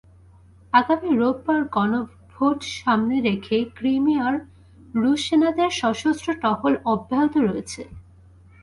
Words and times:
আগামী 0.73 1.09
রোববার 1.15 1.61
গণভোট 1.75 2.59
সামনে 2.77 3.15
রেখে 3.27 3.57
ক্রিমিয়ায় 3.77 4.39
রুশ 4.93 5.19
সেনাদের 5.27 5.69
সশস্ত্র 5.81 6.27
টহল 6.41 6.73
অব্যাহত 6.85 7.33
রয়েছে। 7.39 7.81